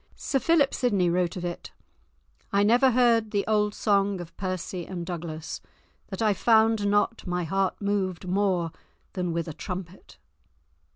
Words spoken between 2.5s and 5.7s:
"I never heard the old song of Percy and Douglas,